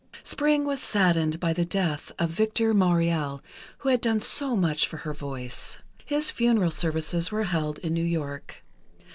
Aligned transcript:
Spring 0.23 0.65
was 0.65 0.81
saddened 0.81 1.39
by 1.39 1.53
the 1.53 1.63
death 1.63 2.11
of 2.17 2.31
Victor 2.31 2.73
Maurel, 2.73 3.43
who 3.77 3.89
had 3.89 4.01
done 4.01 4.19
so 4.19 4.55
much 4.55 4.87
for 4.87 4.97
her 4.97 5.13
voice. 5.13 5.77
His 6.05 6.31
funeral 6.31 6.71
services 6.71 7.31
were 7.31 7.43
held 7.43 7.77
in 7.77 7.93
New 7.93 8.03
York. 8.03 8.63